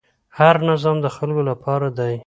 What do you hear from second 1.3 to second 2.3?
لپاره دی